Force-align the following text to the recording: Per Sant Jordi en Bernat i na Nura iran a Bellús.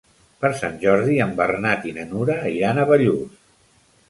Per 0.43 0.49
Sant 0.61 0.79
Jordi 0.83 1.17
en 1.25 1.35
Bernat 1.41 1.85
i 1.91 1.93
na 1.99 2.07
Nura 2.15 2.39
iran 2.55 2.81
a 2.81 2.89
Bellús. 2.95 3.39